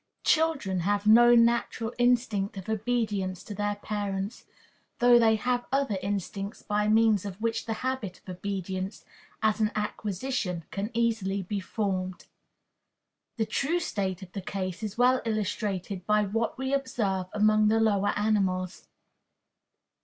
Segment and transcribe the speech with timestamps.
[0.23, 4.45] Children have no natural instinct of obedience to their parents,
[4.97, 9.05] though they have other instincts by means of which the habit of obedience,
[9.43, 12.25] as an acquisition, can easily be formed.
[13.37, 17.79] The true state of the case is well illustrated by what we observe among the
[17.79, 18.87] lower animals.